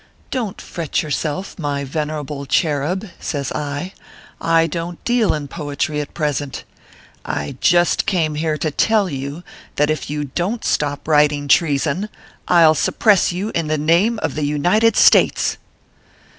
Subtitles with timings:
[0.31, 3.93] "Don t fret yourself, my venerable cherub," says I;"
[4.59, 6.63] I don t deal in poetry at present.
[7.23, 9.43] I just came here to tell you
[9.75, 12.09] that if you don t stop writing trea son,
[12.47, 15.57] I ll suppress you in the name of the United States."